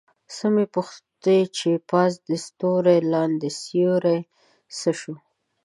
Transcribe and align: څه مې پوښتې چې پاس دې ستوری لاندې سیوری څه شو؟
څه 0.33 0.45
مې 0.53 0.65
پوښتې 0.73 1.37
چې 1.57 1.69
پاس 1.89 2.11
دې 2.27 2.37
ستوری 2.47 2.97
لاندې 3.13 3.49
سیوری 3.61 4.19
څه 4.79 4.91
شو؟ 4.99 5.13